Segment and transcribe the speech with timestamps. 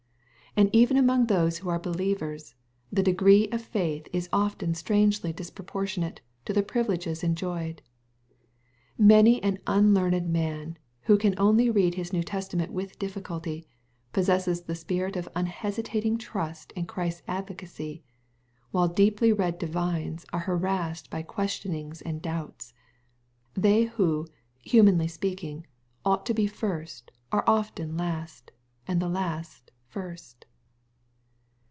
[0.53, 2.55] And even among those who are believers,
[2.91, 7.79] the degree of faith is often strangely disproportionate to the privileges en joyed.
[8.97, 13.65] Many an unlearned man, who can only read his New Testament with difficulty,
[14.11, 18.03] posesses the spirit of unhesitating trust in Christ's advocacy,
[18.71, 22.73] while deeply read divines are harassed by questionings and doubts.
[23.53, 24.27] They who,
[24.61, 25.65] humanly speaking,
[26.03, 28.51] ought to be first, are often last,
[28.85, 30.45] and the last first.